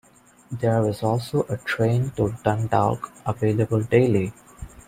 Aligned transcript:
There 0.51 0.89
is 0.89 1.03
also 1.03 1.43
a 1.47 1.57
train 1.57 2.09
to 2.17 2.33
Dundalk 2.43 3.11
available 3.27 3.83
daily. 3.83 4.33